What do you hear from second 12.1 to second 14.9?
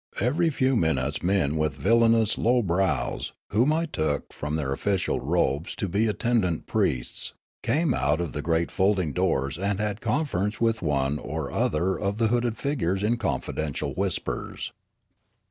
the hooded figures in confidential whispers.